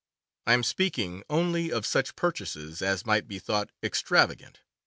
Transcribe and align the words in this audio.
I 0.47 0.53
am 0.53 0.63
speaking 0.63 1.21
only 1.29 1.71
of 1.71 1.85
such 1.85 2.15
purchases 2.15 2.81
as 2.81 3.05
might 3.05 3.27
be 3.27 3.37
thought 3.37 3.69
extravagant. 3.83 4.61